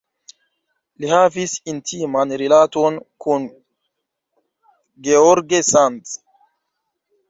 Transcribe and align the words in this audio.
Li 1.03 1.11
havis 1.11 1.53
intiman 1.75 2.35
rilaton 2.43 2.99
kun 3.27 3.49
George 5.11 5.65
Sand. 5.73 6.21